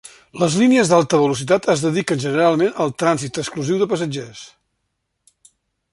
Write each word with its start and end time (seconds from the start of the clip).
Les 0.43 0.53
línies 0.61 0.89
d'alta 0.93 1.19
velocitat 1.23 1.67
es 1.75 1.83
dediquen 1.87 2.23
generalment 2.25 2.73
al 2.85 2.95
trànsit 3.03 3.39
exclusiu 3.45 3.81
de 3.83 3.91
passatgers. 3.93 4.45